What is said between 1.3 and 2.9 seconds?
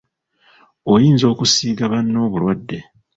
okusiiga banno obulwadde.